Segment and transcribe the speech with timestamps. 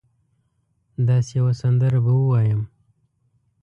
[1.07, 2.61] داسي یوه سندره به ووایم